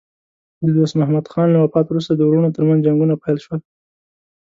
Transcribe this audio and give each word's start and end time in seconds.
د 0.65 0.67
دوست 0.77 0.93
محمد 0.99 1.25
خان 1.31 1.47
له 1.51 1.59
وفات 1.63 1.85
وروسته 1.87 2.13
د 2.15 2.21
وروڼو 2.29 2.53
ترمنځ 2.55 2.79
جنګونه 2.87 3.13
پیل 3.23 3.37
شول. 3.45 3.59